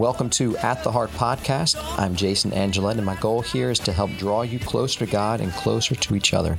Welcome 0.00 0.30
to 0.30 0.56
At 0.56 0.82
the 0.82 0.90
Heart 0.90 1.10
podcast. 1.10 1.76
I'm 1.98 2.16
Jason 2.16 2.54
Angelette, 2.54 2.96
and 2.96 3.04
my 3.04 3.16
goal 3.16 3.42
here 3.42 3.70
is 3.70 3.78
to 3.80 3.92
help 3.92 4.10
draw 4.12 4.40
you 4.40 4.58
closer 4.58 5.00
to 5.00 5.12
God 5.12 5.42
and 5.42 5.52
closer 5.52 5.94
to 5.94 6.14
each 6.14 6.32
other. 6.32 6.56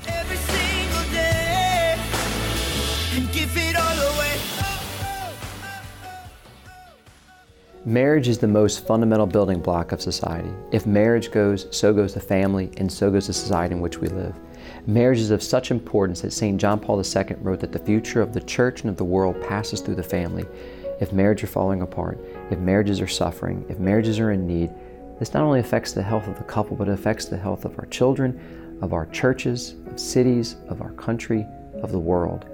Marriage 7.83 8.27
is 8.27 8.37
the 8.37 8.47
most 8.47 8.85
fundamental 8.85 9.25
building 9.25 9.59
block 9.59 9.91
of 9.91 10.03
society. 10.03 10.51
If 10.71 10.85
marriage 10.85 11.31
goes, 11.31 11.65
so 11.75 11.95
goes 11.95 12.13
the 12.13 12.19
family, 12.19 12.69
and 12.77 12.91
so 12.91 13.09
goes 13.09 13.25
the 13.25 13.33
society 13.33 13.73
in 13.73 13.81
which 13.81 13.97
we 13.97 14.07
live. 14.09 14.35
Marriage 14.85 15.19
is 15.19 15.31
of 15.31 15.41
such 15.41 15.71
importance 15.71 16.21
that 16.21 16.31
St. 16.31 16.61
John 16.61 16.79
Paul 16.79 17.03
II 17.03 17.37
wrote 17.39 17.61
that 17.61 17.71
the 17.71 17.79
future 17.79 18.21
of 18.21 18.33
the 18.33 18.41
church 18.41 18.81
and 18.81 18.91
of 18.91 18.97
the 18.97 19.03
world 19.03 19.41
passes 19.41 19.81
through 19.81 19.95
the 19.95 20.03
family. 20.03 20.45
If 21.01 21.11
marriages 21.11 21.49
are 21.49 21.53
falling 21.53 21.81
apart, 21.81 22.19
if 22.51 22.59
marriages 22.59 23.01
are 23.01 23.07
suffering, 23.07 23.65
if 23.67 23.79
marriages 23.79 24.19
are 24.19 24.31
in 24.31 24.45
need, 24.45 24.71
this 25.17 25.33
not 25.33 25.43
only 25.43 25.59
affects 25.59 25.93
the 25.93 26.03
health 26.03 26.27
of 26.27 26.37
the 26.37 26.43
couple, 26.43 26.77
but 26.77 26.87
it 26.87 26.93
affects 26.93 27.25
the 27.25 27.37
health 27.37 27.65
of 27.65 27.77
our 27.79 27.87
children, 27.87 28.77
of 28.81 28.93
our 28.93 29.07
churches, 29.07 29.75
of 29.87 29.99
cities, 29.99 30.57
of 30.69 30.81
our 30.81 30.91
country, 30.91 31.45
of 31.81 31.91
the 31.91 31.99
world. 31.99 32.45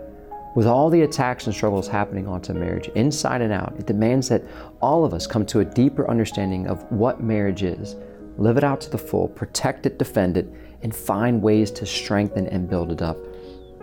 With 0.56 0.66
all 0.66 0.90
the 0.90 1.02
attacks 1.02 1.46
and 1.46 1.54
struggles 1.54 1.90
happening 1.90 2.26
onto 2.26 2.54
marriage, 2.54 2.88
inside 2.96 3.42
and 3.42 3.52
out, 3.52 3.76
it 3.78 3.86
demands 3.86 4.30
that 4.30 4.44
all 4.82 5.04
of 5.04 5.14
us 5.14 5.28
come 5.28 5.46
to 5.48 5.60
a 5.60 5.66
deeper 5.66 6.10
understanding 6.10 6.68
of 6.68 6.90
what 6.90 7.22
marriage 7.22 7.64
is, 7.64 7.98
live 8.38 8.58
it 8.58 8.64
out 8.64 8.80
to 8.82 8.90
the 8.90 8.98
full, 8.98 9.28
protect 9.28 9.86
it, 9.86 10.00
defend 10.00 10.38
it, 10.38 10.48
and 10.84 10.96
find 10.96 11.42
ways 11.42 11.70
to 11.72 11.86
strengthen 11.86 12.48
and 12.48 12.70
build 12.70 12.94
it 12.94 13.02
up. 13.02 13.18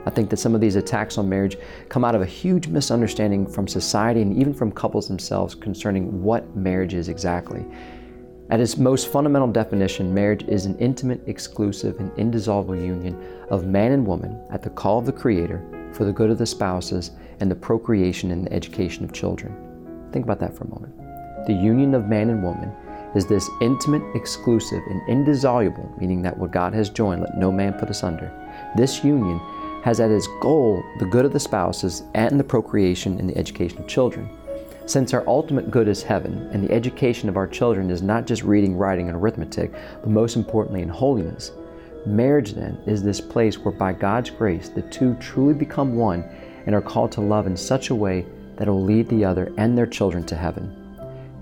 I 0.07 0.11
think 0.11 0.31
that 0.31 0.39
some 0.39 0.55
of 0.55 0.61
these 0.61 0.77
attacks 0.77 1.19
on 1.19 1.29
marriage 1.29 1.57
come 1.89 2.05
out 2.05 2.15
of 2.15 2.23
a 2.23 2.27
huge 2.27 2.69
misunderstanding 2.69 3.47
from 3.47 3.67
society 3.67 4.23
and 4.23 4.37
even 4.37 4.53
from 4.53 4.73
couples 4.73 5.09
themselves 5.09 5.55
concerning 5.55 6.23
what 6.23 6.55
marriage 6.55 6.95
is 6.95 7.09
exactly. 7.09 7.65
At 8.51 8.61
its 8.61 8.77
most 8.77 9.09
fundamental 9.09 9.49
definition, 9.49 10.13
marriage 10.13 10.45
is 10.45 10.67
an 10.67 10.79
intimate, 10.79 11.23
exclusive, 11.27 11.99
and 11.99 12.13
indissoluble 12.19 12.77
union 12.77 13.19
of 13.49 13.67
man 13.67 13.93
and 13.93 14.07
woman 14.07 14.39
at 14.51 14.63
the 14.63 14.69
call 14.69 14.99
of 14.99 15.07
the 15.07 15.13
Creator 15.13 15.91
for 15.95 16.05
the 16.05 16.13
good 16.13 16.29
of 16.29 16.37
the 16.37 16.45
spouses 16.45 17.13
and 17.41 17.51
the 17.51 17.55
procreation 17.55 18.31
and 18.31 18.47
the 18.47 18.53
education 18.53 19.03
of 19.03 19.13
children. 19.13 19.55
Think 20.13 20.25
about 20.25 20.41
that 20.41 20.55
for 20.55 20.65
a 20.65 20.69
moment. 20.69 20.95
The 21.47 21.55
union 21.55 21.95
of 21.95 22.07
man 22.07 22.29
and 22.29 22.43
woman 22.43 22.71
is 23.15 23.27
this 23.27 23.49
intimate, 23.63 24.03
exclusive, 24.15 24.83
and 24.89 25.09
indissoluble, 25.09 25.95
meaning 25.99 26.21
that 26.23 26.37
what 26.37 26.51
God 26.51 26.75
has 26.75 26.91
joined, 26.91 27.23
let 27.23 27.39
no 27.39 27.51
man 27.51 27.73
put 27.75 27.91
asunder. 27.91 28.31
This 28.77 29.03
union 29.05 29.41
has 29.85 30.01
at 30.01 30.11
its 30.11 30.27
goal 30.41 30.83
the 30.99 31.05
good 31.05 31.27
of 31.27 31.33
the 31.35 31.39
spouses 31.39 32.05
and 32.15 32.41
the 32.41 32.45
procreation 32.45 33.19
and 33.21 33.29
the 33.29 33.37
education 33.37 33.79
of 33.79 33.87
children. 33.87 34.27
Since 34.87 35.13
our 35.13 35.29
ultimate 35.29 35.71
good 35.71 35.89
is 35.89 36.03
heaven, 36.03 36.49
and 36.53 36.65
the 36.65 36.73
education 36.73 37.29
of 37.29 37.37
our 37.37 37.47
children 37.47 37.91
is 37.91 38.01
not 38.01 38.27
just 38.27 38.45
reading, 38.45 38.79
writing, 38.79 39.09
and 39.09 39.17
arithmetic, 39.17 39.73
but 39.73 40.09
most 40.09 40.37
importantly 40.37 40.81
in 40.81 40.89
holiness, 40.89 41.53
marriage 42.07 42.55
then 42.55 42.79
is 42.87 43.03
this 43.03 43.21
place 43.21 43.59
where 43.59 43.75
by 43.75 43.93
God's 43.93 44.31
grace 44.31 44.71
the 44.71 44.81
two 44.83 45.15
truly 45.21 45.53
become 45.53 45.97
one 45.97 46.25
and 46.65 46.75
are 46.75 46.81
called 46.81 47.13
to 47.13 47.21
love 47.21 47.47
in 47.47 47.57
such 47.57 47.91
a 47.91 47.95
way 47.95 48.25
that 48.57 48.69
it 48.69 48.71
will 48.71 48.85
lead 48.85 49.07
the 49.11 49.25
other 49.25 49.53
and 49.59 49.77
their 49.77 49.87
children 49.87 50.25
to 50.25 50.35
heaven. 50.35 50.75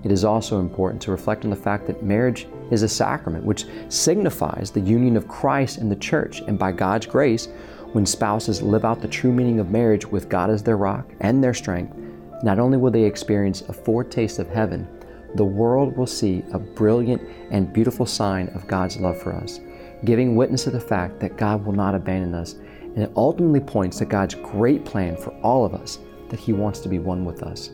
It 0.03 0.11
is 0.11 0.25
also 0.25 0.59
important 0.59 1.01
to 1.03 1.11
reflect 1.11 1.45
on 1.45 1.49
the 1.49 1.55
fact 1.55 1.87
that 1.87 2.03
marriage 2.03 2.45
is 2.71 2.83
a 2.83 2.89
sacrament 2.89 3.45
which 3.45 3.67
signifies 3.87 4.69
the 4.69 4.81
union 4.81 5.15
of 5.15 5.29
Christ 5.29 5.77
and 5.77 5.89
the 5.89 5.95
church, 5.95 6.41
and 6.41 6.59
by 6.59 6.73
God's 6.73 7.05
grace, 7.05 7.47
when 7.93 8.05
spouses 8.05 8.61
live 8.61 8.85
out 8.85 9.01
the 9.01 9.07
true 9.07 9.31
meaning 9.31 9.59
of 9.59 9.69
marriage 9.69 10.05
with 10.05 10.27
God 10.27 10.49
as 10.49 10.63
their 10.63 10.77
rock 10.77 11.09
and 11.19 11.43
their 11.43 11.53
strength, 11.53 11.95
not 12.43 12.59
only 12.59 12.77
will 12.77 12.91
they 12.91 13.03
experience 13.03 13.61
a 13.61 13.73
foretaste 13.73 14.39
of 14.39 14.49
heaven, 14.49 14.87
the 15.35 15.45
world 15.45 15.95
will 15.95 16.07
see 16.07 16.43
a 16.51 16.59
brilliant 16.59 17.21
and 17.51 17.71
beautiful 17.71 18.05
sign 18.05 18.49
of 18.49 18.67
God's 18.67 18.97
love 18.97 19.21
for 19.21 19.33
us, 19.33 19.59
giving 20.05 20.35
witness 20.35 20.63
to 20.65 20.71
the 20.71 20.79
fact 20.79 21.19
that 21.19 21.37
God 21.37 21.65
will 21.65 21.73
not 21.73 21.95
abandon 21.95 22.33
us. 22.33 22.53
And 22.53 22.99
it 22.99 23.11
ultimately 23.15 23.59
points 23.59 23.97
to 23.99 24.05
God's 24.05 24.35
great 24.35 24.85
plan 24.85 25.15
for 25.15 25.31
all 25.41 25.65
of 25.65 25.73
us 25.73 25.99
that 26.29 26.39
He 26.39 26.53
wants 26.53 26.79
to 26.81 26.89
be 26.89 26.99
one 26.99 27.25
with 27.25 27.43
us. 27.43 27.71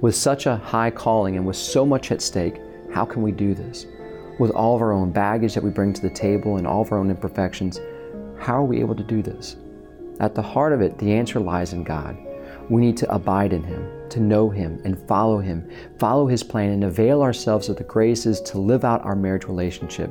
With 0.00 0.14
such 0.14 0.46
a 0.46 0.56
high 0.56 0.90
calling 0.90 1.36
and 1.36 1.46
with 1.46 1.56
so 1.56 1.84
much 1.84 2.10
at 2.12 2.22
stake, 2.22 2.60
how 2.92 3.04
can 3.04 3.22
we 3.22 3.32
do 3.32 3.54
this? 3.54 3.86
With 4.38 4.50
all 4.52 4.76
of 4.76 4.82
our 4.82 4.92
own 4.92 5.12
baggage 5.12 5.54
that 5.54 5.62
we 5.62 5.70
bring 5.70 5.92
to 5.92 6.02
the 6.02 6.10
table 6.10 6.56
and 6.56 6.66
all 6.66 6.82
of 6.82 6.92
our 6.92 6.98
own 6.98 7.10
imperfections, 7.10 7.80
how 8.38 8.56
are 8.56 8.64
we 8.64 8.80
able 8.80 8.94
to 8.94 9.02
do 9.02 9.22
this? 9.22 9.56
At 10.20 10.34
the 10.34 10.42
heart 10.42 10.72
of 10.72 10.80
it, 10.80 10.98
the 10.98 11.12
answer 11.12 11.40
lies 11.40 11.72
in 11.72 11.82
God. 11.82 12.16
We 12.70 12.80
need 12.80 12.96
to 12.98 13.12
abide 13.12 13.52
in 13.52 13.62
Him, 13.62 14.08
to 14.10 14.20
know 14.20 14.48
Him 14.48 14.80
and 14.84 14.98
follow 15.06 15.38
Him, 15.38 15.68
follow 15.98 16.26
His 16.26 16.42
plan, 16.42 16.70
and 16.70 16.84
avail 16.84 17.22
ourselves 17.22 17.68
of 17.68 17.76
the 17.76 17.84
graces 17.84 18.40
to 18.42 18.58
live 18.58 18.84
out 18.84 19.04
our 19.04 19.16
marriage 19.16 19.44
relationship. 19.44 20.10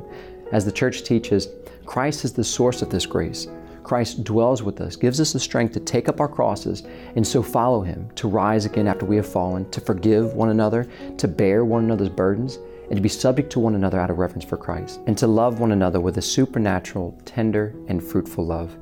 As 0.52 0.64
the 0.64 0.72
church 0.72 1.02
teaches, 1.04 1.48
Christ 1.86 2.24
is 2.24 2.32
the 2.32 2.44
source 2.44 2.82
of 2.82 2.90
this 2.90 3.06
grace. 3.06 3.48
Christ 3.82 4.24
dwells 4.24 4.62
with 4.62 4.80
us, 4.80 4.96
gives 4.96 5.20
us 5.20 5.32
the 5.32 5.40
strength 5.40 5.72
to 5.74 5.80
take 5.80 6.08
up 6.08 6.20
our 6.20 6.28
crosses 6.28 6.84
and 7.16 7.26
so 7.26 7.42
follow 7.42 7.82
Him, 7.82 8.08
to 8.14 8.28
rise 8.28 8.64
again 8.64 8.86
after 8.86 9.04
we 9.04 9.16
have 9.16 9.28
fallen, 9.28 9.68
to 9.70 9.80
forgive 9.80 10.34
one 10.34 10.50
another, 10.50 10.88
to 11.18 11.28
bear 11.28 11.64
one 11.64 11.84
another's 11.84 12.08
burdens, 12.08 12.58
and 12.88 12.96
to 12.96 13.00
be 13.00 13.08
subject 13.08 13.50
to 13.52 13.60
one 13.60 13.74
another 13.74 13.98
out 13.98 14.10
of 14.10 14.18
reverence 14.18 14.44
for 14.44 14.56
Christ, 14.56 15.00
and 15.06 15.16
to 15.18 15.26
love 15.26 15.60
one 15.60 15.72
another 15.72 16.00
with 16.00 16.18
a 16.18 16.22
supernatural, 16.22 17.20
tender, 17.24 17.74
and 17.88 18.02
fruitful 18.02 18.46
love. 18.46 18.76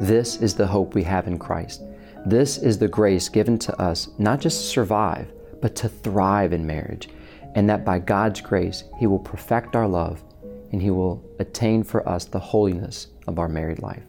This 0.00 0.40
is 0.40 0.54
the 0.54 0.66
hope 0.66 0.94
we 0.94 1.04
have 1.04 1.26
in 1.26 1.38
Christ. 1.38 1.82
This 2.26 2.58
is 2.58 2.78
the 2.78 2.88
grace 2.88 3.28
given 3.28 3.58
to 3.58 3.80
us 3.80 4.08
not 4.18 4.40
just 4.40 4.60
to 4.60 4.66
survive, 4.66 5.32
but 5.60 5.74
to 5.76 5.88
thrive 5.88 6.52
in 6.52 6.66
marriage, 6.66 7.08
and 7.54 7.68
that 7.68 7.84
by 7.84 7.98
God's 7.98 8.40
grace, 8.40 8.84
He 8.98 9.06
will 9.06 9.18
perfect 9.18 9.76
our 9.76 9.88
love 9.88 10.22
and 10.72 10.80
He 10.80 10.90
will 10.90 11.22
attain 11.38 11.84
for 11.84 12.06
us 12.08 12.24
the 12.24 12.40
holiness 12.40 13.08
of 13.26 13.38
our 13.38 13.48
married 13.48 13.80
life. 13.80 14.02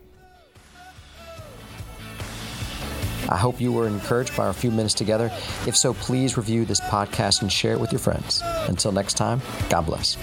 I 3.34 3.38
hope 3.38 3.60
you 3.60 3.74
were 3.74 3.88
encouraged 3.88 4.38
by 4.38 4.46
our 4.46 4.54
few 4.54 4.70
minutes 4.70 4.94
together. 4.94 5.32
If 5.66 5.76
so, 5.76 5.96
please 5.96 6.38
review 6.38 6.66
this 6.66 6.80
podcast 6.80 7.42
and 7.42 7.52
share 7.52 7.74
it 7.74 7.80
with 7.80 7.92
your 7.92 8.00
friends. 8.00 8.42
Until 8.68 8.92
next 8.92 9.16
time, 9.16 9.42
God 9.70 9.88
bless. 9.88 10.18